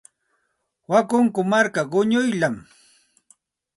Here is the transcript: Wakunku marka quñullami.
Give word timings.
Wakunku 0.91 1.41
marka 1.51 1.81
quñullami. 1.91 2.61